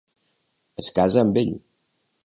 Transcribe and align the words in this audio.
Es 0.83 0.89
casa 0.97 1.23
amb 1.25 1.39
ell. 1.43 1.57